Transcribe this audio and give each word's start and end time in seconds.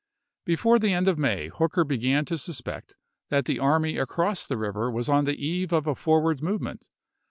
Before 0.45 0.79
the 0.79 0.93
end 0.93 1.07
of 1.07 1.19
May 1.19 1.49
Hooker 1.49 1.83
began 1.83 2.25
to 2.25 2.37
suspect 2.39 2.93
i863. 3.29 3.29
that 3.29 3.45
the 3.45 3.59
army 3.59 3.97
across 3.99 4.47
the 4.47 4.57
river 4.57 4.89
was 4.89 5.07
on 5.09 5.25
the 5.25 5.35
eve 5.37 5.71
of 5.71 5.85
a 5.85 5.93
forward 5.93 6.41
movement. 6.41 6.89